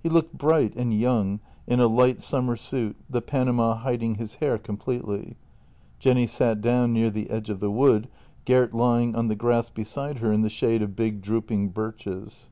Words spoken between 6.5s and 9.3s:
down near the edge of the wood, Gert lying on